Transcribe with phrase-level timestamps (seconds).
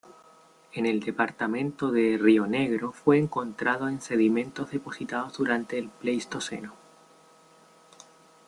[0.73, 6.73] En el departamento de Río Negro fue encontrado en sedimentos depositados durante el Pleistoceno.